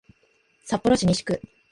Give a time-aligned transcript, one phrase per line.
[0.65, 1.39] 札幌市西区